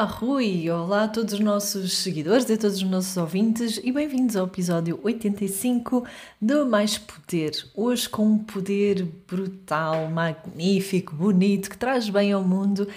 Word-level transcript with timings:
Olá, 0.00 0.08
Rui! 0.08 0.70
Olá 0.70 1.04
a 1.04 1.08
todos 1.08 1.34
os 1.34 1.40
nossos 1.40 1.98
seguidores 1.98 2.48
e 2.48 2.54
a 2.54 2.56
todos 2.56 2.78
os 2.78 2.82
nossos 2.84 3.14
ouvintes 3.18 3.78
e 3.84 3.92
bem-vindos 3.92 4.34
ao 4.34 4.46
episódio 4.46 4.98
85 5.02 6.06
do 6.40 6.64
Mais 6.64 6.96
Poder. 6.96 7.52
Hoje 7.76 8.08
com 8.08 8.24
um 8.24 8.38
poder 8.38 9.06
brutal, 9.28 10.08
magnífico, 10.08 11.14
bonito, 11.14 11.68
que 11.68 11.76
traz 11.76 12.08
bem 12.08 12.32
ao 12.32 12.42
mundo. 12.42 12.88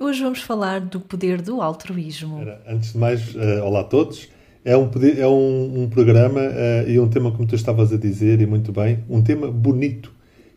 Hoje 0.00 0.22
vamos 0.22 0.40
falar 0.40 0.80
do 0.80 0.98
poder 0.98 1.42
do 1.42 1.60
altruísmo. 1.60 2.40
Antes 2.66 2.92
de 2.92 2.98
mais, 2.98 3.34
uh, 3.34 3.62
olá 3.62 3.80
a 3.80 3.84
todos. 3.84 4.26
É 4.64 4.74
um, 4.74 4.88
poder, 4.88 5.18
é 5.18 5.28
um, 5.28 5.82
um 5.82 5.90
programa 5.90 6.40
uh, 6.40 6.88
e 6.88 6.98
um 6.98 7.06
tema, 7.06 7.32
como 7.32 7.46
tu 7.46 7.54
estavas 7.54 7.92
a 7.92 7.98
dizer, 7.98 8.40
e 8.40 8.46
muito 8.46 8.72
bem, 8.72 9.04
um 9.10 9.22
tema 9.22 9.50
bonito. 9.50 10.10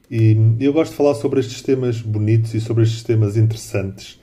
E 0.10 0.38
eu 0.62 0.72
gosto 0.72 0.91
de 0.91 0.98
falar 0.98 1.16
sobre 1.16 1.41
estes 1.41 1.62
temas 1.62 1.99
bonitos 1.99 2.54
e 2.54 2.62
sobre 2.62 2.84
estes 2.84 3.04
temas 3.04 3.36
interessantes 3.36 4.18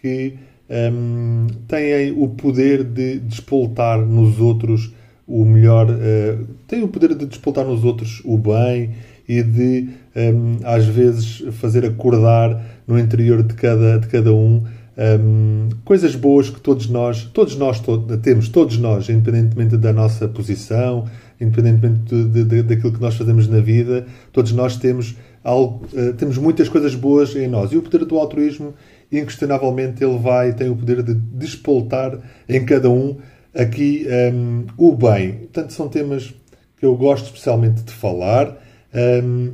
que 0.00 0.38
um, 0.70 1.46
têm 1.68 2.12
o 2.16 2.28
poder 2.28 2.84
de 2.84 3.18
despoltar 3.18 3.98
nos 3.98 4.40
outros 4.40 4.92
o 5.26 5.44
melhor, 5.44 5.88
uh, 5.88 6.44
têm 6.66 6.82
o 6.82 6.88
poder 6.88 7.14
de 7.14 7.26
despoltar 7.26 7.64
nos 7.64 7.84
outros 7.84 8.20
o 8.24 8.36
bem 8.36 8.90
e 9.28 9.42
de, 9.42 9.88
um, 10.14 10.58
às 10.64 10.86
vezes, 10.86 11.44
fazer 11.52 11.84
acordar 11.84 12.62
no 12.86 12.98
interior 12.98 13.42
de 13.42 13.54
cada, 13.54 13.98
de 13.98 14.08
cada 14.08 14.34
um 14.34 14.62
um, 14.96 15.68
coisas 15.84 16.14
boas 16.14 16.50
que 16.50 16.60
todos 16.60 16.88
nós, 16.88 17.24
todos 17.24 17.56
nós 17.56 17.80
to 17.80 17.98
temos, 18.22 18.48
todos 18.48 18.78
nós, 18.78 19.08
independentemente 19.08 19.76
da 19.76 19.92
nossa 19.92 20.28
posição, 20.28 21.06
independentemente 21.40 22.14
de, 22.14 22.44
de, 22.44 22.62
daquilo 22.62 22.92
que 22.92 23.00
nós 23.00 23.16
fazemos 23.16 23.48
na 23.48 23.60
vida, 23.60 24.06
todos 24.32 24.52
nós 24.52 24.76
temos 24.76 25.16
algo, 25.42 25.84
uh, 25.92 26.12
temos 26.14 26.38
muitas 26.38 26.68
coisas 26.68 26.94
boas 26.94 27.34
em 27.34 27.48
nós. 27.48 27.72
E 27.72 27.76
o 27.76 27.82
poder 27.82 28.04
do 28.04 28.18
altruísmo 28.18 28.74
inquestionavelmente 29.18 30.02
ele 30.02 30.18
vai, 30.18 30.52
tem 30.52 30.68
o 30.68 30.76
poder 30.76 31.02
de 31.02 31.14
despoltar 31.14 32.18
em 32.48 32.64
cada 32.64 32.90
um 32.90 33.16
aqui 33.54 34.06
um, 34.32 34.66
o 34.76 34.94
bem. 34.94 35.32
Portanto, 35.32 35.72
são 35.72 35.88
temas 35.88 36.34
que 36.76 36.84
eu 36.84 36.96
gosto 36.96 37.26
especialmente 37.26 37.82
de 37.82 37.92
falar 37.92 38.56
um, 39.24 39.52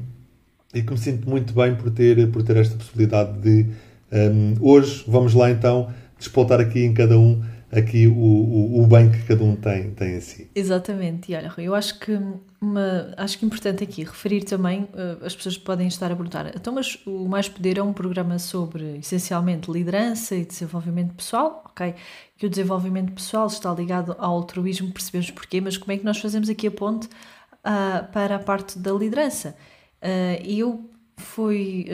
e 0.75 0.83
que 0.83 0.93
me 0.93 0.99
sinto 0.99 1.29
muito 1.29 1.53
bem 1.53 1.75
por 1.75 1.91
ter, 1.91 2.31
por 2.31 2.43
ter 2.43 2.57
esta 2.57 2.77
possibilidade 2.77 3.39
de 3.41 3.67
um, 4.13 4.55
hoje 4.61 5.05
vamos 5.07 5.35
lá 5.35 5.51
então 5.51 5.89
despoltar 6.19 6.61
aqui 6.61 6.85
em 6.85 6.93
cada 6.93 7.19
um 7.19 7.43
aqui 7.73 8.09
o, 8.09 8.13
o, 8.13 8.83
o, 8.83 8.87
bem 8.87 9.11
que 9.11 9.23
cada 9.23 9.45
um 9.45 9.55
tem, 9.55 9.93
tem 9.93 10.17
em 10.17 10.21
si. 10.21 10.51
Exatamente, 10.55 11.31
e 11.31 11.37
olha, 11.37 11.53
eu 11.59 11.75
acho 11.75 11.99
que 12.01 12.19
uma, 12.61 13.15
acho 13.17 13.39
que 13.39 13.47
importante 13.47 13.85
aqui 13.85 14.03
referir 14.03 14.43
também, 14.43 14.83
uh, 14.83 15.25
as 15.25 15.37
pessoas 15.37 15.57
podem 15.57 15.87
estar 15.87 16.07
a 16.07 16.17
perguntar, 16.17 16.53
então 16.55 16.73
mas 16.75 16.99
o 17.07 17.29
Mais 17.29 17.49
Poder 17.49 17.79
é 17.79 17.83
um 17.83 17.93
programa 17.93 18.39
sobre 18.39 18.99
essencialmente 18.99 19.71
liderança 19.71 20.35
e 20.35 20.45
desenvolvimento 20.45 21.15
pessoal, 21.15 21.63
ok? 21.67 21.95
Que 22.37 22.47
o 22.47 22.51
desenvolvimento 22.51 23.13
pessoal 23.13 23.47
está 23.47 23.73
ligado 23.73 24.17
ao 24.19 24.35
altruísmo, 24.35 24.91
percebemos 24.91 25.31
porquê, 25.31 25.61
mas 25.61 25.77
como 25.77 25.93
é 25.93 25.97
que 25.97 26.05
nós 26.05 26.19
fazemos 26.19 26.49
aqui 26.49 26.67
a 26.67 26.71
ponte 26.71 27.07
uh, 27.07 28.11
para 28.13 28.37
a 28.37 28.41
parte 28.41 28.79
da 28.79 28.93
liderança? 28.93 29.55
Uh, 30.03 30.43
e 30.43 30.59
eu 30.59 30.91
fui 31.17 31.87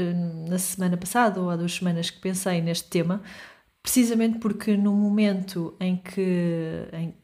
na 0.48 0.56
semana 0.56 0.97
passada 0.97 1.41
ou 1.41 1.50
há 1.50 1.56
duas 1.56 1.74
semanas 1.74 2.10
que 2.10 2.20
pensei 2.20 2.62
neste 2.62 2.88
tema, 2.88 3.20
precisamente 3.87 4.39
porque 4.39 4.77
no 4.77 4.92
momento 4.92 5.77
em 5.79 5.97
que, 5.97 6.88
em 6.93 7.15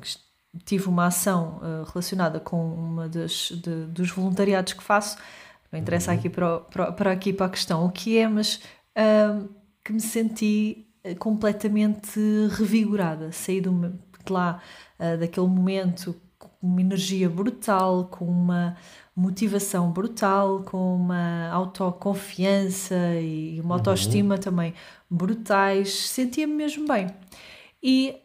que 0.00 0.16
tive 0.64 0.88
uma 0.88 1.06
ação 1.06 1.58
uh, 1.58 1.84
relacionada 1.84 2.40
com 2.40 2.72
uma 2.72 3.06
das 3.06 3.50
de, 3.50 3.84
dos 3.84 4.10
voluntariados 4.10 4.72
que 4.72 4.82
faço, 4.82 5.18
não 5.70 5.78
interessa 5.78 6.10
uhum. 6.10 6.18
aqui 6.18 6.30
para, 6.30 6.60
para, 6.60 6.92
para, 6.92 7.12
aqui 7.12 7.34
para 7.34 7.46
a 7.46 7.50
questão 7.50 7.84
o 7.84 7.90
que 7.90 8.16
é, 8.16 8.26
mas 8.26 8.62
uh, 8.96 9.46
que 9.84 9.92
me 9.92 10.00
senti 10.00 10.86
eh, 11.04 11.14
completamente 11.14 12.18
revigorada, 12.50 13.30
saí 13.30 13.60
do, 13.60 13.90
de 14.24 14.32
lá, 14.32 14.58
uh, 14.98 15.18
daquele 15.18 15.48
momento 15.48 16.18
com 16.38 16.48
uma 16.62 16.80
energia 16.80 17.28
brutal, 17.28 18.06
com 18.06 18.24
uma 18.24 18.74
motivação 19.20 19.92
brutal, 19.92 20.62
com 20.62 20.96
uma 20.96 21.50
autoconfiança 21.50 22.96
e 23.20 23.60
uma 23.60 23.66
uhum. 23.66 23.72
autoestima 23.74 24.38
também 24.38 24.72
brutais, 25.10 26.08
sentia-me 26.08 26.54
mesmo 26.54 26.88
bem. 26.88 27.06
E 27.82 28.16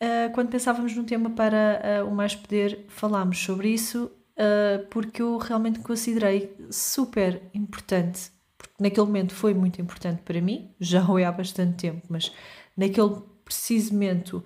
uh, 0.00 0.32
quando 0.32 0.50
pensávamos 0.50 0.94
num 0.94 1.04
tema 1.04 1.30
para 1.30 2.04
uh, 2.04 2.08
o 2.08 2.14
Mais 2.14 2.36
Poder, 2.36 2.84
falámos 2.88 3.38
sobre 3.38 3.70
isso 3.70 4.04
uh, 4.04 4.86
porque 4.90 5.20
eu 5.20 5.38
realmente 5.38 5.80
considerei 5.80 6.54
super 6.70 7.42
importante, 7.52 8.30
porque 8.56 8.74
naquele 8.80 9.06
momento 9.06 9.34
foi 9.34 9.54
muito 9.54 9.82
importante 9.82 10.22
para 10.22 10.40
mim, 10.40 10.70
já 10.78 11.02
foi 11.06 11.24
há 11.24 11.32
bastante 11.32 11.78
tempo, 11.78 12.06
mas 12.08 12.32
naquele 12.76 13.16
preciso 13.44 13.92
momento 13.92 14.42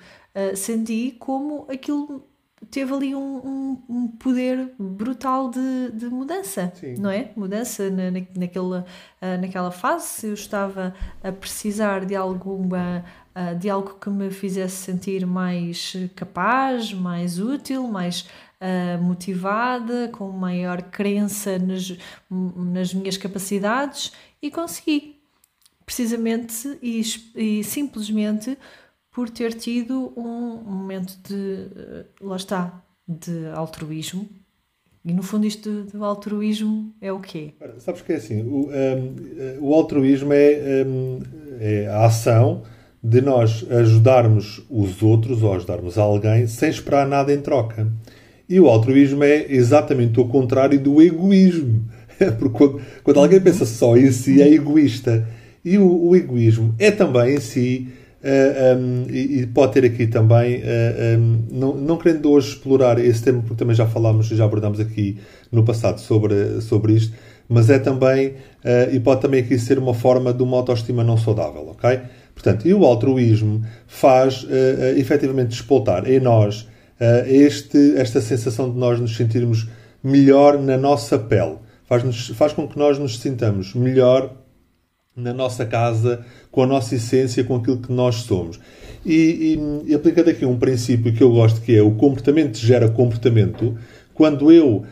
senti 0.54 1.16
como 1.18 1.66
aquilo 1.68 2.27
teve 2.70 2.92
ali 2.92 3.14
um, 3.14 3.36
um, 3.38 3.82
um, 3.88 4.08
poder 4.08 4.72
brutal 4.78 5.50
de, 5.50 5.90
de 5.92 6.06
mudança, 6.06 6.72
Sim. 6.74 6.94
não 6.98 7.10
é? 7.10 7.30
Mudança 7.36 7.88
na, 7.90 8.10
na, 8.10 8.20
naquela, 8.36 8.84
uh, 9.22 9.40
naquela 9.40 9.70
fase. 9.70 10.26
Eu 10.26 10.34
estava 10.34 10.94
a 11.22 11.32
precisar 11.32 12.04
de 12.04 12.16
alguma 12.16 13.04
uh, 13.34 13.56
de 13.56 13.70
algo 13.70 13.94
que 13.94 14.10
me 14.10 14.30
fizesse 14.30 14.76
sentir 14.76 15.26
mais 15.26 15.94
capaz, 16.14 16.92
mais 16.92 17.38
útil, 17.38 17.86
mais 17.86 18.28
uh, 18.60 19.02
motivada, 19.02 20.08
com 20.12 20.28
maior 20.30 20.82
crença 20.82 21.58
nas, 21.58 21.96
nas 22.30 22.92
minhas 22.92 23.16
capacidades 23.16 24.12
e 24.42 24.50
consegui. 24.50 25.16
Precisamente 25.86 26.78
e, 26.82 27.00
e 27.34 27.64
simplesmente 27.64 28.58
por 29.18 29.28
ter 29.28 29.52
tido 29.54 30.12
um 30.16 30.62
momento 30.64 31.18
de, 31.28 31.66
eh, 31.76 32.04
lá 32.20 32.36
está, 32.36 32.84
de 33.04 33.48
altruísmo. 33.52 34.28
E 35.04 35.12
no 35.12 35.24
fundo 35.24 35.44
isto 35.44 35.82
do 35.92 36.04
altruísmo 36.04 36.94
é 37.00 37.12
o 37.12 37.18
quê? 37.18 37.54
Sabes 37.78 38.02
que 38.02 38.12
é 38.12 38.14
assim, 38.14 38.42
o, 38.42 38.68
um, 38.68 38.72
ehm, 38.72 39.58
o 39.60 39.74
altruísmo 39.74 40.32
é, 40.32 40.84
um, 40.86 41.18
ehm, 41.18 41.58
é 41.58 41.88
a 41.88 42.06
ação 42.06 42.62
de 43.02 43.20
nós 43.20 43.66
ajudarmos 43.68 44.64
os 44.70 45.02
outros 45.02 45.42
ou 45.42 45.52
ajudarmos 45.52 45.98
alguém 45.98 46.46
sem 46.46 46.70
esperar 46.70 47.04
nada 47.04 47.34
em 47.34 47.40
troca. 47.40 47.92
E 48.48 48.60
o 48.60 48.68
altruísmo 48.68 49.24
é 49.24 49.46
exatamente 49.52 50.20
o 50.20 50.28
contrário 50.28 50.78
do 50.78 51.02
egoísmo. 51.02 51.88
Porque 52.38 52.56
quando, 52.56 52.80
quando 53.02 53.18
alguém 53.18 53.40
pensa 53.40 53.66
só 53.66 53.96
em 53.96 54.12
si, 54.12 54.40
é 54.40 54.46
egoísta. 54.46 55.26
E 55.64 55.76
o, 55.76 56.04
o 56.04 56.14
egoísmo 56.14 56.72
é 56.78 56.92
também 56.92 57.34
em 57.34 57.40
si 57.40 57.88
Uh, 58.18 58.26
eh, 58.26 58.76
um, 58.76 59.06
e, 59.08 59.40
e, 59.40 59.46
pode 59.46 59.74
ter 59.74 59.84
aqui 59.84 60.08
também, 60.08 60.56
uh, 60.56 60.62
eh, 60.64 61.16
um, 61.16 61.44
não, 61.52 61.74
não 61.76 61.96
querendo 61.96 62.28
hoje 62.28 62.48
explorar 62.48 62.98
esse 62.98 63.22
tema, 63.22 63.40
porque 63.42 63.54
também 63.54 63.76
já 63.76 63.86
falámos, 63.86 64.26
já 64.26 64.44
abordámos 64.44 64.80
aqui 64.80 65.18
no 65.52 65.64
passado 65.64 66.00
sobre, 66.00 66.60
sobre 66.60 66.94
isto, 66.94 67.14
mas 67.48 67.70
é 67.70 67.78
também, 67.78 68.30
uh, 68.30 68.92
e 68.92 68.98
pode 68.98 69.20
também 69.20 69.40
aqui 69.40 69.56
ser 69.56 69.78
uma 69.78 69.94
forma 69.94 70.32
de 70.32 70.42
uma 70.42 70.56
autoestima 70.56 71.04
não 71.04 71.16
saudável, 71.16 71.68
ok? 71.68 72.00
Portanto, 72.34 72.66
e 72.66 72.74
o 72.74 72.84
altruísmo 72.84 73.64
faz 73.86 74.42
uh, 74.42 74.48
efetivamente 74.96 75.50
despoltar 75.50 76.08
em 76.08 76.20
nós 76.20 76.66
este, 77.28 77.94
esta 77.96 78.20
sensação 78.20 78.68
de 78.72 78.76
nós 78.76 78.98
nos 78.98 79.16
sentirmos 79.16 79.68
melhor 80.02 80.58
na 80.58 80.76
nossa 80.76 81.16
pele. 81.16 81.54
Faz, 81.86 82.02
faz 82.30 82.52
com 82.52 82.66
que 82.66 82.76
nós 82.76 82.98
nos 82.98 83.20
sintamos 83.20 83.72
melhor 83.72 84.34
na 85.18 85.34
nossa 85.34 85.66
casa, 85.66 86.24
com 86.50 86.62
a 86.62 86.66
nossa 86.66 86.94
essência, 86.94 87.44
com 87.44 87.56
aquilo 87.56 87.78
que 87.78 87.92
nós 87.92 88.16
somos. 88.16 88.58
E, 89.04 89.58
e, 89.84 89.90
e 89.90 89.94
aplicando 89.94 90.30
aqui 90.30 90.44
um 90.44 90.58
princípio 90.58 91.12
que 91.12 91.22
eu 91.22 91.30
gosto, 91.30 91.60
que 91.60 91.74
é 91.74 91.82
o 91.82 91.92
comportamento 91.92 92.56
gera 92.58 92.88
comportamento, 92.88 93.76
quando 94.14 94.50
eu 94.50 94.68
uh, 94.76 94.84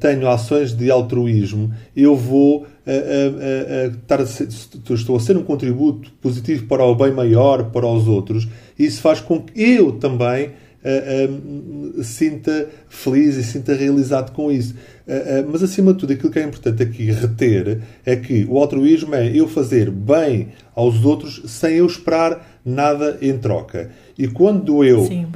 tenho 0.00 0.28
ações 0.28 0.72
de 0.72 0.90
altruísmo, 0.90 1.72
eu 1.94 2.16
vou 2.16 2.62
uh, 2.62 2.64
uh, 2.64 4.26
ser, 4.26 4.48
estou 4.48 5.16
a 5.16 5.20
ser 5.20 5.36
um 5.36 5.42
contributo 5.42 6.10
positivo 6.22 6.66
para 6.66 6.84
o 6.84 6.94
bem 6.94 7.12
maior, 7.12 7.70
para 7.70 7.86
os 7.86 8.08
outros, 8.08 8.48
e 8.78 8.86
isso 8.86 9.00
faz 9.00 9.20
com 9.20 9.42
que 9.42 9.60
eu 9.60 9.92
também 9.92 10.52
uh, 10.84 12.02
sinta 12.02 12.68
feliz 12.88 13.36
e 13.36 13.44
sinta 13.44 13.74
realizado 13.74 14.32
com 14.32 14.50
isso. 14.50 14.74
Uh, 15.06 15.48
mas, 15.50 15.62
acima 15.62 15.92
de 15.92 16.00
tudo, 16.00 16.12
aquilo 16.12 16.32
que 16.32 16.38
é 16.38 16.44
importante 16.44 16.82
aqui 16.82 17.10
reter 17.10 17.80
é 18.04 18.16
que 18.16 18.46
o 18.48 18.58
altruísmo 18.58 19.14
é 19.14 19.28
eu 19.36 19.48
fazer 19.48 19.90
bem 19.90 20.48
aos 20.74 21.04
outros 21.04 21.42
sem 21.46 21.76
eu 21.76 21.86
esperar 21.86 22.60
nada 22.64 23.18
em 23.20 23.36
troca. 23.38 23.90
E 24.18 24.28
quando 24.28 24.84
eu, 24.84 25.06
Sim, 25.06 25.26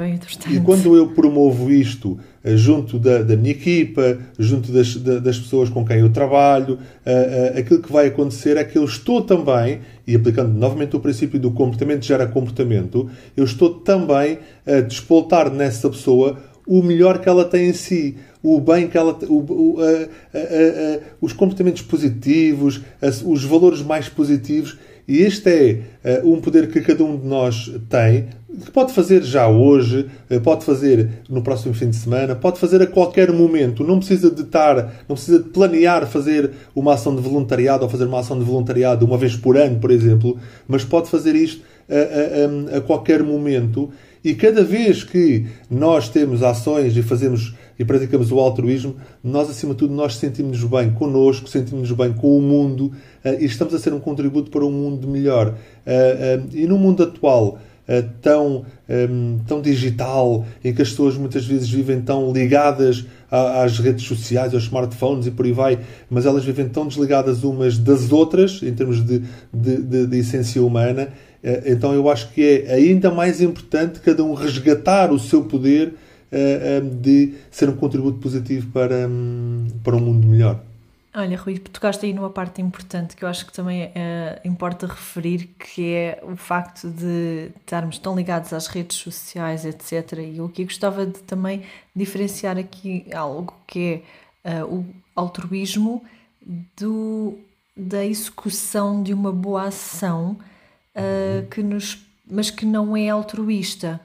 e 0.50 0.60
quando 0.60 0.94
eu 0.94 1.08
promovo 1.08 1.70
isto 1.70 2.18
uh, 2.44 2.56
junto 2.56 2.98
da, 2.98 3.22
da, 3.22 3.36
minha 3.36 3.52
equipa, 3.52 4.18
junto 4.38 4.70
das, 4.70 4.96
da, 4.96 5.18
das 5.18 5.38
pessoas 5.38 5.68
com 5.68 5.84
quem 5.84 5.98
eu 6.00 6.10
trabalho, 6.10 6.74
uh, 6.74 7.58
aquilo 7.58 7.80
que 7.80 7.92
vai 7.92 8.08
acontecer 8.08 8.56
é 8.56 8.64
que 8.64 8.76
eu 8.76 8.84
estou 8.84 9.22
também, 9.22 9.80
e 10.06 10.14
aplicando 10.14 10.52
novamente 10.52 10.94
o 10.94 11.00
princípio 11.00 11.40
do 11.40 11.50
comportamento 11.50 12.04
gera 12.04 12.26
comportamento, 12.26 13.08
eu 13.36 13.44
estou 13.44 13.70
também 13.70 14.38
a 14.66 14.80
despoltar 14.80 15.50
nessa 15.50 15.88
pessoa 15.88 16.38
o 16.66 16.82
melhor 16.82 17.20
que 17.20 17.28
ela 17.28 17.44
tem 17.44 17.68
em 17.68 17.72
si, 17.72 18.16
o 18.42 18.60
bem 18.60 18.88
que 18.88 18.98
ela. 18.98 19.16
O, 19.28 19.38
o, 19.38 19.76
a, 19.80 19.86
a, 19.86 20.40
a, 20.40 21.00
os 21.20 21.32
comportamentos 21.32 21.82
positivos, 21.82 22.80
os 23.24 23.44
valores 23.44 23.82
mais 23.82 24.08
positivos. 24.08 24.76
E 25.08 25.18
este 25.18 25.48
é 26.04 26.20
uh, 26.22 26.32
um 26.32 26.40
poder 26.40 26.68
que 26.68 26.80
cada 26.80 27.04
um 27.04 27.16
de 27.16 27.26
nós 27.26 27.72
tem, 27.88 28.26
que 28.64 28.70
pode 28.70 28.92
fazer 28.92 29.22
já 29.22 29.46
hoje, 29.46 30.06
uh, 30.30 30.40
pode 30.40 30.64
fazer 30.64 31.08
no 31.28 31.42
próximo 31.42 31.74
fim 31.74 31.90
de 31.90 31.96
semana, 31.96 32.34
pode 32.34 32.58
fazer 32.58 32.82
a 32.82 32.86
qualquer 32.86 33.32
momento. 33.32 33.84
Não 33.84 33.98
precisa 33.98 34.30
de 34.30 34.42
estar, 34.42 35.04
não 35.08 35.14
precisa 35.14 35.38
de 35.38 35.48
planear 35.50 36.06
fazer 36.06 36.50
uma 36.74 36.94
ação 36.94 37.14
de 37.14 37.22
voluntariado 37.22 37.84
ou 37.84 37.90
fazer 37.90 38.04
uma 38.04 38.20
ação 38.20 38.38
de 38.38 38.44
voluntariado 38.44 39.06
uma 39.06 39.16
vez 39.16 39.36
por 39.36 39.56
ano, 39.56 39.78
por 39.78 39.90
exemplo, 39.90 40.36
mas 40.66 40.84
pode 40.84 41.08
fazer 41.08 41.36
isto 41.36 41.62
a, 41.88 42.74
a, 42.74 42.78
a 42.78 42.80
qualquer 42.80 43.22
momento. 43.22 43.90
E 44.24 44.34
cada 44.34 44.64
vez 44.64 45.04
que 45.04 45.46
nós 45.70 46.08
temos 46.08 46.42
ações 46.42 46.96
e 46.96 47.02
fazemos 47.02 47.54
e 47.78 47.84
praticamos 47.84 48.32
o 48.32 48.38
altruísmo, 48.38 48.96
nós, 49.22 49.50
acima 49.50 49.72
de 49.72 49.78
tudo, 49.78 49.94
nós 49.94 50.16
sentimos-nos 50.16 50.68
bem 50.68 50.90
connosco, 50.90 51.48
sentimos-nos 51.48 51.96
bem 51.96 52.12
com 52.12 52.36
o 52.36 52.40
mundo 52.40 52.92
uh, 53.24 53.40
e 53.40 53.44
estamos 53.44 53.74
a 53.74 53.78
ser 53.78 53.92
um 53.92 54.00
contributo 54.00 54.50
para 54.50 54.64
um 54.64 54.70
mundo 54.70 55.06
melhor. 55.06 55.48
Uh, 55.48 56.42
uh, 56.42 56.48
e 56.52 56.66
no 56.66 56.78
mundo 56.78 57.02
atual, 57.02 57.58
tão, 58.20 58.64
tão 59.46 59.62
digital, 59.62 60.44
em 60.64 60.74
que 60.74 60.82
as 60.82 60.90
pessoas 60.90 61.16
muitas 61.16 61.46
vezes 61.46 61.70
vivem 61.70 62.00
tão 62.00 62.32
ligadas 62.32 63.06
às 63.30 63.78
redes 63.78 64.04
sociais, 64.04 64.52
aos 64.54 64.64
smartphones 64.64 65.28
e 65.28 65.30
por 65.30 65.46
aí 65.46 65.52
vai, 65.52 65.78
mas 66.10 66.26
elas 66.26 66.44
vivem 66.44 66.68
tão 66.68 66.88
desligadas 66.88 67.44
umas 67.44 67.78
das 67.78 68.10
outras, 68.10 68.60
em 68.60 68.74
termos 68.74 69.06
de, 69.06 69.22
de, 69.54 69.76
de, 69.82 70.04
de 70.08 70.18
essência 70.18 70.60
humana, 70.64 71.10
então 71.64 71.94
eu 71.94 72.10
acho 72.10 72.32
que 72.32 72.64
é 72.66 72.74
ainda 72.74 73.08
mais 73.08 73.40
importante 73.40 74.00
cada 74.00 74.24
um 74.24 74.34
resgatar 74.34 75.12
o 75.12 75.18
seu 75.20 75.44
poder 75.44 75.94
de 77.02 77.34
ser 77.50 77.68
um 77.68 77.76
contributo 77.76 78.18
positivo 78.18 78.70
para, 78.72 79.08
um, 79.08 79.68
para 79.82 79.96
um 79.96 80.00
mundo 80.00 80.26
melhor. 80.26 80.60
Olha, 81.18 81.38
Rui, 81.38 81.58
tocaste 81.58 82.04
aí 82.04 82.12
numa 82.12 82.28
parte 82.28 82.60
importante 82.60 83.16
que 83.16 83.24
eu 83.24 83.28
acho 83.28 83.46
que 83.46 83.52
também 83.52 83.86
uh, 83.86 83.90
importa 84.44 84.86
referir, 84.86 85.48
que 85.58 85.94
é 85.94 86.22
o 86.22 86.36
facto 86.36 86.90
de 86.90 87.52
estarmos 87.58 87.96
tão 87.96 88.14
ligados 88.14 88.52
às 88.52 88.66
redes 88.66 88.98
sociais, 88.98 89.64
etc. 89.64 90.18
E 90.18 90.36
eu 90.36 90.44
aqui 90.44 90.64
gostava 90.64 91.06
de 91.06 91.18
também 91.20 91.62
diferenciar 91.94 92.58
aqui 92.58 93.06
algo 93.14 93.54
que 93.66 94.02
é 94.44 94.62
uh, 94.62 94.66
o 94.66 94.86
altruísmo 95.14 96.04
do, 96.76 97.38
da 97.74 98.04
execução 98.04 99.02
de 99.02 99.14
uma 99.14 99.32
boa 99.32 99.68
ação, 99.68 100.36
uh, 100.94 101.46
que 101.48 101.62
nos, 101.62 101.98
mas 102.30 102.50
que 102.50 102.66
não 102.66 102.94
é 102.94 103.08
altruísta 103.08 103.98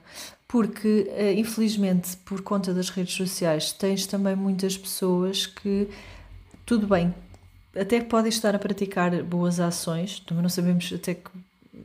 porque 0.52 1.10
eh, 1.16 1.32
infelizmente 1.32 2.14
por 2.26 2.42
conta 2.42 2.74
das 2.74 2.90
redes 2.90 3.14
sociais 3.14 3.72
tens 3.72 4.06
também 4.06 4.36
muitas 4.36 4.76
pessoas 4.76 5.46
que 5.46 5.88
tudo 6.66 6.86
bem 6.86 7.14
até 7.74 8.02
podem 8.02 8.28
estar 8.28 8.54
a 8.54 8.58
praticar 8.58 9.22
boas 9.22 9.58
ações 9.58 10.20
também 10.20 10.42
não 10.42 10.50
sabemos 10.50 10.92
até 10.94 11.14
que, 11.14 11.30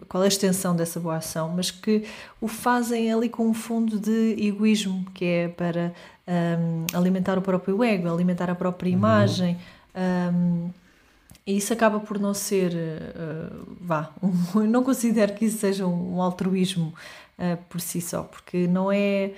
qual 0.09 0.21
é 0.21 0.25
a 0.25 0.27
extensão 0.27 0.75
dessa 0.75 0.99
boa 0.99 1.15
ação 1.15 1.47
mas 1.55 1.71
que 1.71 2.03
o 2.41 2.47
fazem 2.49 3.09
ali 3.09 3.29
com 3.29 3.47
um 3.47 3.53
fundo 3.53 3.97
de 3.97 4.35
egoísmo 4.37 5.05
que 5.13 5.23
é 5.23 5.47
para 5.47 5.93
um, 6.27 6.85
alimentar 6.93 7.37
o 7.37 7.41
próprio 7.41 7.81
ego 7.85 8.13
alimentar 8.13 8.49
a 8.49 8.55
própria 8.55 8.89
uhum. 8.89 8.97
imagem 8.97 9.57
um, 9.95 10.69
e 11.47 11.55
isso 11.55 11.71
acaba 11.71 12.01
por 12.01 12.19
não 12.19 12.33
ser, 12.33 12.73
uh, 12.73 13.77
vá, 13.79 14.11
um, 14.21 14.59
não 14.67 14.83
considero 14.83 15.33
que 15.33 15.45
isso 15.45 15.59
seja 15.59 15.87
um 15.87 16.21
altruísmo 16.21 16.93
uh, 17.39 17.57
por 17.69 17.79
si 17.79 18.01
só, 18.01 18.23
porque 18.23 18.67
não 18.67 18.91
é. 18.91 19.31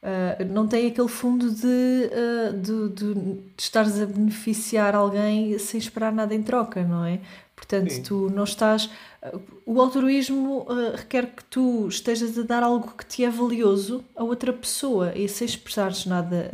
Uh, 0.00 0.46
não 0.50 0.66
tem 0.66 0.86
aquele 0.86 1.08
fundo 1.08 1.50
de, 1.50 1.66
uh, 1.66 2.56
de, 2.56 2.88
de, 2.88 3.14
de, 3.14 3.42
estares 3.58 4.00
a 4.00 4.06
beneficiar 4.06 4.94
alguém 4.94 5.58
sem 5.58 5.78
esperar 5.78 6.10
nada 6.10 6.34
em 6.34 6.42
troca, 6.42 6.82
não 6.84 7.04
é? 7.04 7.20
Portanto, 7.54 7.92
Sim. 7.92 8.02
tu 8.02 8.30
não 8.30 8.44
estás. 8.44 8.88
o 9.66 9.78
altruísmo 9.82 10.66
requer 10.96 11.26
que 11.26 11.44
tu 11.44 11.88
estejas 11.88 12.38
a 12.38 12.42
dar 12.42 12.62
algo 12.62 12.94
que 12.96 13.04
te 13.04 13.22
é 13.22 13.28
valioso 13.28 14.02
a 14.16 14.24
outra 14.24 14.50
pessoa 14.50 15.12
e 15.14 15.28
sem 15.28 15.44
esperares 15.44 16.06
nada, 16.06 16.50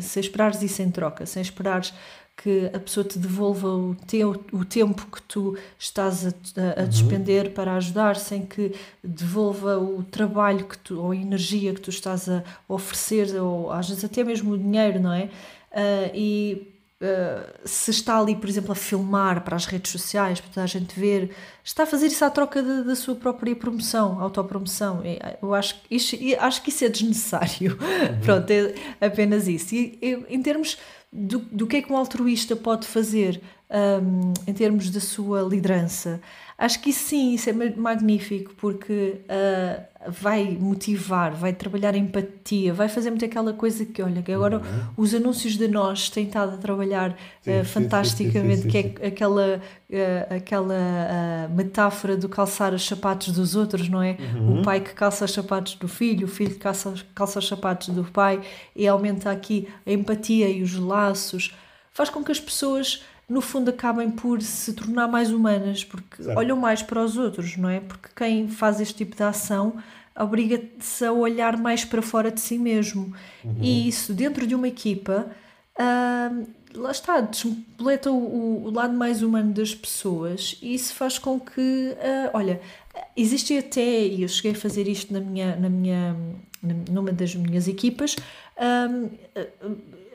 sem 0.00 0.20
esperares 0.20 0.60
isso 0.60 0.82
em 0.82 0.90
troca, 0.90 1.24
sem 1.24 1.40
esperares 1.40 1.94
que 2.42 2.70
a 2.72 2.80
pessoa 2.80 3.04
te 3.04 3.18
devolva 3.18 3.68
o, 3.68 3.94
teu, 4.06 4.30
o 4.50 4.64
tempo 4.64 5.06
que 5.12 5.20
tu 5.22 5.58
estás 5.78 6.26
a, 6.26 6.28
a, 6.28 6.80
a 6.80 6.82
uhum. 6.82 6.88
despender 6.88 7.50
para 7.50 7.74
ajudar, 7.74 8.16
sem 8.16 8.46
que 8.46 8.74
devolva 9.04 9.78
o 9.78 10.02
trabalho 10.02 10.64
que 10.64 10.78
tu, 10.78 10.98
ou 10.98 11.10
a 11.10 11.16
energia 11.16 11.74
que 11.74 11.80
tu 11.82 11.90
estás 11.90 12.30
a 12.30 12.42
oferecer, 12.66 13.38
ou 13.38 13.70
às 13.70 13.90
vezes 13.90 14.04
até 14.04 14.24
mesmo 14.24 14.52
o 14.52 14.58
dinheiro, 14.58 14.98
não 14.98 15.12
é? 15.12 15.24
Uh, 15.70 16.10
e 16.14 16.79
Uh, 17.02 17.58
se 17.64 17.90
está 17.90 18.18
ali, 18.18 18.36
por 18.36 18.46
exemplo, 18.46 18.72
a 18.72 18.74
filmar 18.74 19.42
para 19.42 19.56
as 19.56 19.64
redes 19.64 19.90
sociais, 19.90 20.38
para 20.38 20.50
toda 20.50 20.64
a 20.64 20.66
gente 20.66 21.00
ver, 21.00 21.34
está 21.64 21.84
a 21.84 21.86
fazer 21.86 22.08
isso 22.08 22.22
à 22.22 22.28
troca 22.28 22.62
da 22.62 22.94
sua 22.94 23.14
própria 23.14 23.56
promoção, 23.56 24.20
autopromoção. 24.20 25.02
Eu 25.40 25.54
acho, 25.54 25.80
isso, 25.90 26.14
acho 26.38 26.62
que 26.62 26.68
isso 26.68 26.84
é 26.84 26.88
desnecessário. 26.88 27.78
Uhum. 27.90 28.20
Pronto, 28.20 28.50
é 28.50 29.06
apenas 29.06 29.48
isso. 29.48 29.74
E 29.74 29.98
eu, 30.00 30.24
em 30.28 30.42
termos 30.42 30.78
do, 31.12 31.38
do 31.38 31.66
que 31.66 31.76
é 31.76 31.82
que 31.82 31.92
um 31.92 31.96
altruísta 31.96 32.54
pode 32.54 32.86
fazer 32.86 33.40
um, 33.70 34.32
em 34.46 34.52
termos 34.52 34.90
da 34.90 35.00
sua 35.00 35.42
liderança. 35.42 36.20
Acho 36.60 36.78
que 36.82 36.90
isso 36.90 37.08
sim, 37.08 37.32
isso 37.32 37.48
é 37.48 37.54
magnífico, 37.54 38.52
porque 38.54 39.22
uh, 39.24 39.82
vai 40.08 40.58
motivar, 40.60 41.32
vai 41.32 41.54
trabalhar 41.54 41.94
empatia, 41.94 42.74
vai 42.74 42.86
fazer 42.86 43.08
muito 43.08 43.24
aquela 43.24 43.54
coisa 43.54 43.86
que, 43.86 44.02
olha, 44.02 44.20
que 44.20 44.30
agora 44.30 44.58
uhum. 44.58 44.62
os 44.94 45.14
anúncios 45.14 45.56
de 45.56 45.66
nós 45.66 46.10
têm 46.10 46.26
estado 46.26 46.56
a 46.56 46.58
trabalhar 46.58 47.16
sim, 47.40 47.60
uh, 47.60 47.64
fantasticamente, 47.64 48.62
sim, 48.64 48.70
sim, 48.70 48.90
que 48.92 48.96
é 49.00 49.06
aquela, 49.06 49.62
uh, 49.88 50.34
aquela 50.36 51.48
metáfora 51.48 52.14
do 52.14 52.28
calçar 52.28 52.74
os 52.74 52.86
sapatos 52.86 53.32
dos 53.32 53.56
outros, 53.56 53.88
não 53.88 54.02
é? 54.02 54.18
Uhum. 54.34 54.60
O 54.60 54.62
pai 54.62 54.80
que 54.80 54.92
calça 54.92 55.24
os 55.24 55.32
sapatos 55.32 55.76
do 55.76 55.88
filho, 55.88 56.26
o 56.26 56.30
filho 56.30 56.50
que 56.50 56.58
calça, 56.58 56.92
calça 57.14 57.38
os 57.38 57.48
sapatos 57.48 57.88
do 57.88 58.04
pai, 58.04 58.38
e 58.76 58.86
aumenta 58.86 59.30
aqui 59.30 59.66
a 59.86 59.92
empatia 59.92 60.50
e 60.50 60.62
os 60.62 60.74
laços, 60.74 61.56
faz 61.90 62.10
com 62.10 62.22
que 62.22 62.30
as 62.30 62.38
pessoas 62.38 63.02
no 63.30 63.40
fundo 63.40 63.70
acabem 63.70 64.10
por 64.10 64.42
se 64.42 64.72
tornar 64.72 65.06
mais 65.06 65.30
humanas, 65.30 65.84
porque 65.84 66.20
olham 66.30 66.56
mais 66.56 66.82
para 66.82 67.02
os 67.02 67.16
outros, 67.16 67.56
não 67.56 67.68
é? 67.68 67.78
Porque 67.78 68.08
quem 68.16 68.48
faz 68.48 68.80
este 68.80 68.96
tipo 68.96 69.14
de 69.14 69.22
ação 69.22 69.74
obriga-se 70.18 71.04
a 71.04 71.12
olhar 71.12 71.56
mais 71.56 71.84
para 71.84 72.02
fora 72.02 72.32
de 72.32 72.40
si 72.40 72.58
mesmo. 72.58 73.14
Uhum. 73.44 73.54
E 73.62 73.88
isso, 73.88 74.12
dentro 74.12 74.44
de 74.48 74.54
uma 74.56 74.66
equipa, 74.66 75.30
uh, 75.78 76.48
lá 76.74 76.90
está, 76.90 77.20
despoleta 77.20 78.10
o, 78.10 78.64
o, 78.64 78.70
lado 78.70 78.94
mais 78.94 79.22
humano 79.22 79.52
das 79.52 79.76
pessoas 79.76 80.58
e 80.60 80.74
isso 80.74 80.92
faz 80.94 81.16
com 81.16 81.38
que, 81.38 81.60
uh, 81.60 82.30
olha, 82.34 82.60
existe 83.16 83.56
até, 83.56 84.06
e 84.06 84.22
eu 84.22 84.28
cheguei 84.28 84.50
a 84.50 84.56
fazer 84.56 84.88
isto 84.88 85.12
na 85.12 85.20
minha, 85.20 85.54
na 85.54 85.68
minha, 85.68 86.16
numa 86.90 87.12
das 87.12 87.32
minhas 87.36 87.68
equipas, 87.68 88.16
um, 88.58 89.08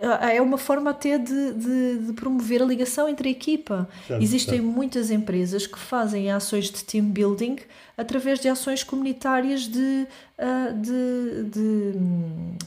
é 0.02 0.42
uma 0.42 0.58
forma 0.58 0.92
até 0.92 1.18
de, 1.18 1.54
de, 1.54 1.98
de, 2.00 2.14
promover 2.14 2.62
a 2.62 2.66
ligação 2.66 3.08
entre 3.08 3.30
a 3.30 3.32
equipa. 3.32 3.88
Certo, 4.08 4.22
Existem 4.22 4.60
certo. 4.60 4.68
muitas 4.68 5.10
empresas 5.12 5.66
que 5.66 5.80
fazem 5.80 6.32
ações 6.32 6.66
de 6.66 6.84
team 6.84 7.06
building 7.06 7.58
através 7.98 8.40
de 8.40 8.50
ações 8.50 8.84
comunitárias 8.84 9.62
de, 9.62 10.08
uh, 10.38 10.74
de, 10.74 11.44
de, 11.50 11.98
uh, 11.98 12.58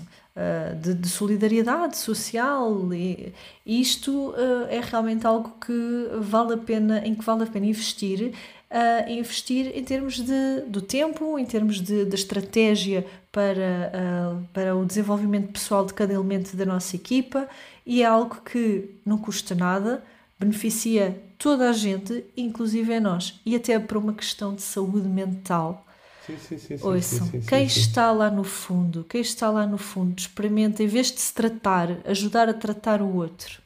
de, 0.80 0.94
de, 0.94 1.08
solidariedade 1.08 1.96
social. 1.96 2.92
E 2.94 3.32
isto 3.66 4.30
uh, 4.30 4.66
é 4.68 4.80
realmente 4.80 5.26
algo 5.26 5.54
que 5.60 6.08
vale 6.20 6.54
a 6.54 6.58
pena, 6.58 7.04
em 7.04 7.14
que 7.14 7.24
vale 7.24 7.44
a 7.44 7.46
pena 7.46 7.66
investir 7.66 8.32
a 8.70 9.10
investir 9.10 9.72
em 9.74 9.82
termos 9.82 10.20
de, 10.20 10.60
do 10.66 10.82
tempo, 10.82 11.38
em 11.38 11.46
termos 11.46 11.80
de, 11.80 12.04
de 12.04 12.14
estratégia 12.14 13.06
para, 13.32 13.90
uh, 13.94 14.44
para 14.52 14.76
o 14.76 14.84
desenvolvimento 14.84 15.52
pessoal 15.52 15.86
de 15.86 15.94
cada 15.94 16.12
elemento 16.12 16.54
da 16.54 16.66
nossa 16.66 16.94
equipa 16.94 17.48
e 17.86 18.02
é 18.02 18.04
algo 18.04 18.42
que 18.42 18.90
não 19.06 19.16
custa 19.16 19.54
nada, 19.54 20.04
beneficia 20.38 21.18
toda 21.38 21.70
a 21.70 21.72
gente, 21.72 22.22
inclusive 22.36 22.92
a 22.94 23.00
nós, 23.00 23.40
e 23.46 23.56
até 23.56 23.78
para 23.78 23.98
uma 23.98 24.12
questão 24.12 24.54
de 24.54 24.60
saúde 24.60 25.08
mental. 25.08 25.86
Sim, 26.28 26.58
sim, 26.58 26.58
sim, 26.58 26.86
Ouçam, 26.86 27.26
sim, 27.26 27.40
sim, 27.40 27.46
quem 27.46 27.64
está 27.64 28.12
lá 28.12 28.30
no 28.30 28.44
fundo, 28.44 29.04
quem 29.08 29.22
está 29.22 29.50
lá 29.50 29.66
no 29.66 29.78
fundo, 29.78 30.18
experimenta, 30.18 30.82
em 30.82 30.86
vez 30.86 31.10
de 31.10 31.20
se 31.20 31.32
tratar, 31.32 31.96
ajudar 32.04 32.50
a 32.50 32.54
tratar 32.54 33.00
o 33.00 33.16
outro. 33.16 33.62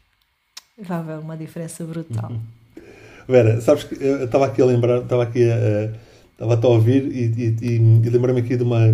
Vai 0.78 0.98
haver 0.98 1.18
uma 1.18 1.36
diferença 1.36 1.84
brutal. 1.84 2.30
Vera, 3.26 3.60
sabes 3.60 3.84
que 3.84 3.96
eu 4.00 4.24
estava 4.24 4.46
aqui 4.46 4.62
a 4.62 4.64
lembrar, 4.64 5.02
estava 5.02 5.24
aqui 5.24 5.42
a, 5.50 5.92
estava 6.32 6.54
a 6.54 6.70
ouvir 6.70 7.04
e, 7.04 7.56
e, 7.60 7.76
e 7.76 8.10
lembrei-me 8.10 8.40
aqui 8.40 8.56
de 8.56 8.62
uma, 8.62 8.86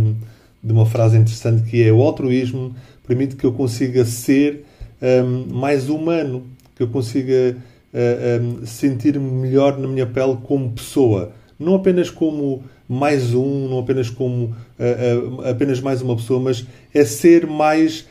de 0.63 0.73
uma 0.73 0.87
frase 0.87 1.19
interessante 1.19 1.69
que 1.69 1.83
é 1.83 1.93
o 1.93 2.03
altruísmo 2.03 2.75
permite 3.07 3.37
que 3.37 3.45
eu 3.45 3.53
consiga 3.53 4.05
ser 4.05 4.65
um, 5.01 5.47
mais 5.55 5.89
humano, 5.89 6.47
que 6.77 6.83
eu 6.83 6.89
consiga 6.89 7.57
uh, 7.93 8.43
um, 8.43 8.67
sentir-me 8.67 9.31
melhor 9.31 9.79
na 9.79 9.89
minha 9.89 10.07
pele 10.07 10.37
como 10.45 10.71
pessoa. 10.73 11.33
Não 11.59 11.75
apenas 11.75 12.11
como 12.11 12.63
mais 12.89 13.35
um, 13.35 13.69
não 13.69 13.79
apenas 13.81 14.09
como 14.09 14.45
uh, 14.47 15.41
uh, 15.41 15.49
apenas 15.49 15.81
mais 15.81 16.01
uma 16.01 16.17
pessoa, 16.17 16.41
mas 16.41 16.67
é 16.95 17.05
ser 17.05 17.47
mais, 17.47 18.07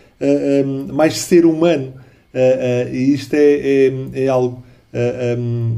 um, 0.64 0.94
mais 0.94 1.18
ser 1.18 1.46
humano. 1.46 1.94
e 2.92 3.14
isto 3.14 3.34
é, 3.34 3.40
é, 3.40 3.94
é 4.14 4.28
algo 4.28 4.64
um, 5.38 5.78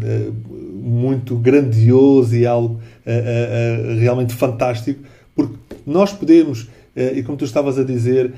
muito 0.83 1.35
grandioso 1.37 2.35
e 2.35 2.45
algo 2.45 2.81
realmente 3.99 4.33
fantástico, 4.33 5.01
porque 5.33 5.55
nós 5.87 6.11
podemos, 6.11 6.67
e 6.95 7.23
como 7.23 7.37
tu 7.37 7.45
estavas 7.45 7.79
a 7.79 7.83
dizer, 7.83 8.33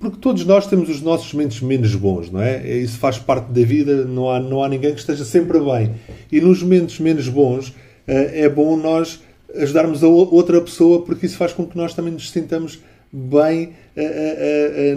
porque 0.00 0.16
todos 0.18 0.44
nós 0.46 0.66
temos 0.66 0.88
os 0.88 1.02
nossos 1.02 1.32
momentos 1.32 1.60
menos 1.60 1.94
bons, 1.94 2.30
não 2.30 2.40
é? 2.40 2.66
Isso 2.66 2.98
faz 2.98 3.18
parte 3.18 3.52
da 3.52 3.62
vida, 3.62 4.04
não 4.04 4.30
há, 4.30 4.40
não 4.40 4.64
há 4.64 4.68
ninguém 4.68 4.94
que 4.94 5.00
esteja 5.00 5.24
sempre 5.24 5.60
bem. 5.60 5.92
E 6.30 6.40
nos 6.40 6.62
momentos 6.62 6.98
menos 6.98 7.28
bons 7.28 7.72
é 8.06 8.48
bom 8.48 8.76
nós 8.76 9.20
ajudarmos 9.56 10.02
a 10.02 10.08
outra 10.08 10.60
pessoa, 10.60 11.04
porque 11.04 11.26
isso 11.26 11.36
faz 11.36 11.52
com 11.52 11.66
que 11.66 11.76
nós 11.76 11.94
também 11.94 12.12
nos 12.12 12.30
sintamos 12.30 12.80
bem 13.12 13.70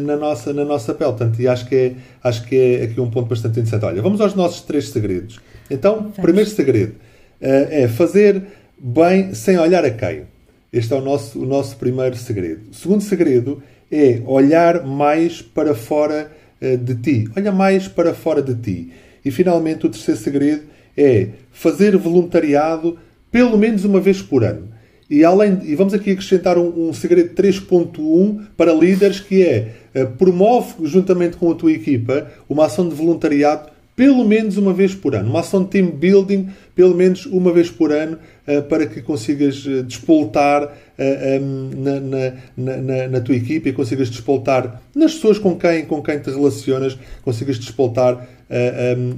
na, 0.02 0.16
nossa, 0.16 0.54
na 0.54 0.64
nossa 0.64 0.94
pele. 0.94 1.12
Portanto, 1.12 1.42
e 1.42 1.48
acho 1.48 1.68
que, 1.68 1.76
é, 1.76 1.94
acho 2.24 2.46
que 2.46 2.56
é 2.56 2.84
aqui 2.84 3.02
um 3.02 3.10
ponto 3.10 3.28
bastante 3.28 3.60
interessante. 3.60 3.84
Olha, 3.84 4.02
vamos 4.02 4.22
aos 4.22 4.34
nossos 4.34 4.62
três 4.62 4.90
segredos. 4.90 5.40
Então, 5.70 5.96
vamos. 5.96 6.20
primeiro 6.20 6.50
segredo 6.50 6.96
é 7.42 7.88
fazer 7.88 8.42
bem 8.78 9.34
sem 9.34 9.58
olhar 9.58 9.84
a 9.84 9.92
quem. 9.92 10.24
Este 10.72 10.94
é 10.94 10.98
o 10.98 11.02
nosso, 11.02 11.42
o 11.42 11.46
nosso 11.46 11.78
primeiro 11.78 12.16
segredo. 12.16 12.70
O 12.70 12.74
segundo 12.74 13.02
segredo 13.02 13.64
é 13.92 14.22
olhar 14.26 14.86
mais 14.86 15.42
para 15.42 15.74
fora 15.74 16.30
uh, 16.62 16.78
de 16.78 16.96
ti. 16.96 17.30
Olha 17.36 17.52
mais 17.52 17.88
para 17.88 18.14
fora 18.14 18.42
de 18.42 18.56
ti. 18.56 18.92
E 19.24 19.32
finalmente, 19.32 19.86
o 19.86 19.90
terceiro 19.90 20.20
segredo 20.20 20.64
é 20.98 21.30
fazer 21.52 21.96
voluntariado 21.96 22.98
pelo 23.32 23.58
menos 23.58 23.84
uma 23.86 24.00
vez 24.00 24.22
por 24.22 24.44
ano. 24.44 24.70
E, 25.10 25.24
além, 25.24 25.60
e 25.64 25.76
vamos 25.76 25.94
aqui 25.94 26.12
acrescentar 26.12 26.58
um, 26.58 26.90
um 26.90 26.94
segredo 26.94 27.36
3.1 27.36 28.48
para 28.58 28.74
líderes 28.74 29.20
que 29.20 29.44
é 29.44 29.76
uh, 29.94 30.08
promove 30.18 30.86
juntamente 30.86 31.38
com 31.38 31.52
a 31.52 31.56
tua 31.56 31.72
equipa 31.72 32.32
uma 32.50 32.66
ação 32.66 32.90
de 32.90 32.96
voluntariado 32.96 33.75
pelo 33.96 34.26
menos 34.26 34.58
uma 34.58 34.74
vez 34.74 34.94
por 34.94 35.16
ano. 35.16 35.30
Uma 35.30 35.40
ação 35.40 35.64
de 35.64 35.70
team 35.70 35.90
building, 35.90 36.50
pelo 36.76 36.94
menos 36.94 37.26
uma 37.26 37.54
vez 37.54 37.70
por 37.70 37.92
ano, 37.92 38.18
uh, 38.48 38.62
para 38.64 38.86
que 38.86 39.02
consigas 39.02 39.66
uh, 39.66 39.84
despoltar 39.84 40.70
um, 40.98 41.72
na, 41.76 42.00
na, 42.00 42.82
na, 42.82 43.08
na, 43.10 43.20
tua 43.20 43.36
equipa 43.36 43.68
e 43.68 43.74
consigas 43.74 44.10
despoltar 44.10 44.82
nas 44.96 45.14
pessoas 45.14 45.38
com 45.38 45.58
quem, 45.58 45.86
com 45.86 46.02
quem 46.02 46.20
te 46.20 46.30
relacionas, 46.30 46.98
consigas 47.22 47.60
despoltar 47.60 48.26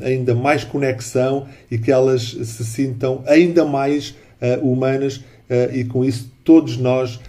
ainda 0.01 0.33
mais 0.33 0.63
conexão 0.63 1.47
e 1.69 1.77
que 1.77 1.91
elas 1.91 2.23
se 2.31 2.65
sintam 2.65 3.23
ainda 3.27 3.63
mais 3.63 4.15
humanas 4.63 5.23
e 5.71 5.83
com 5.83 6.03
isso 6.03 6.31
todos 6.43 6.77
nós, 6.77 7.19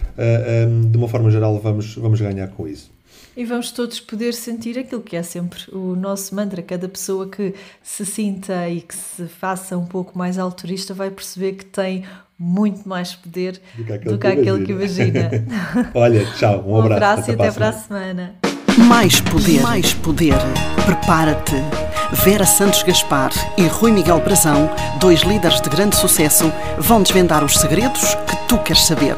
de 0.90 0.96
uma 0.96 1.08
forma 1.08 1.30
geral, 1.30 1.58
vamos, 1.58 1.94
vamos 1.96 2.18
ganhar 2.18 2.48
com 2.48 2.66
isso 2.66 2.90
e 3.38 3.44
vamos 3.44 3.70
todos 3.70 4.00
poder 4.00 4.34
sentir 4.34 4.76
aquilo 4.76 5.00
que 5.00 5.14
é 5.14 5.22
sempre 5.22 5.62
o 5.70 5.94
nosso 5.94 6.34
mantra. 6.34 6.60
Cada 6.60 6.88
pessoa 6.88 7.28
que 7.28 7.54
se 7.80 8.04
sinta 8.04 8.68
e 8.68 8.80
que 8.80 8.96
se 8.96 9.26
faça 9.26 9.78
um 9.78 9.86
pouco 9.86 10.18
mais 10.18 10.40
altruísta 10.40 10.92
vai 10.92 11.08
perceber 11.08 11.52
que 11.52 11.64
tem 11.64 12.04
muito 12.36 12.88
mais 12.88 13.14
poder 13.14 13.60
do 13.76 13.84
que 13.84 13.92
aquele, 13.92 14.10
do 14.10 14.18
que, 14.18 14.26
aquele 14.26 14.66
que 14.66 14.72
imagina. 14.72 15.30
Olha, 15.94 16.26
tchau, 16.32 16.64
um, 16.66 16.72
um 16.82 16.82
abraço, 16.82 16.96
abraço 16.96 17.30
até 17.30 17.30
e 17.30 17.46
até 17.46 17.50
para 17.52 17.68
a 17.68 17.72
semana. 17.72 18.34
Mais 18.76 19.20
poder, 19.20 19.62
mais 19.62 19.94
poder. 19.94 20.34
Prepara-te. 20.84 21.54
Vera 22.24 22.44
Santos 22.44 22.82
Gaspar 22.82 23.30
e 23.56 23.68
Rui 23.68 23.92
Miguel 23.92 24.18
Brazão, 24.20 24.68
dois 24.98 25.20
líderes 25.20 25.60
de 25.60 25.68
grande 25.68 25.94
sucesso, 25.94 26.50
vão 26.76 27.04
desvendar 27.04 27.44
os 27.44 27.56
segredos 27.56 28.16
que 28.26 28.48
tu 28.48 28.58
queres 28.58 28.84
saber. 28.84 29.14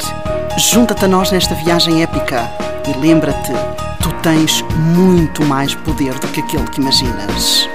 Junta-te 0.58 1.06
a 1.06 1.08
nós 1.08 1.30
nesta 1.30 1.54
viagem 1.54 2.02
épica 2.02 2.50
e 2.86 3.00
lembra-te 3.00 3.79
tu 4.00 4.12
tens 4.22 4.62
muito 4.94 5.44
mais 5.44 5.74
poder 5.74 6.18
do 6.18 6.28
que 6.28 6.40
aquele 6.40 6.64
que 6.64 6.80
imaginas. 6.80 7.68